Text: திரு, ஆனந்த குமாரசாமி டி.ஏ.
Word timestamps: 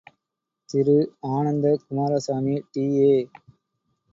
திரு, 0.69 0.95
ஆனந்த 1.31 1.75
குமாரசாமி 1.83 2.55
டி.ஏ. 2.71 3.13